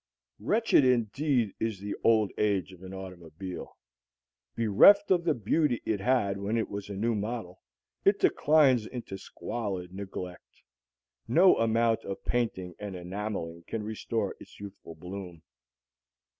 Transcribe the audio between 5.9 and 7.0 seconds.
had when it was a